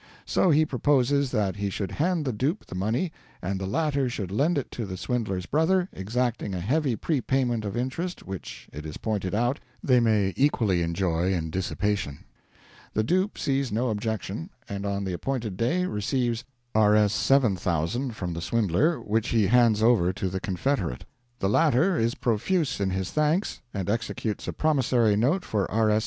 [0.25, 4.31] So he proposes that he should hand the dupe the money, and the latter should
[4.31, 8.83] lend it to the swindler's brother, exacting a heavy pre payment of interest which, it
[8.83, 12.23] is pointed out, they may equally enjoy in dissipation.
[12.95, 18.99] The dupe sees no objection, and on the appointed day receives Rs.7,000 from the swindler,
[18.99, 21.05] which he hands over to the confederate.
[21.37, 25.99] The latter is profuse in his thanks, and executes a promissory note for Rs.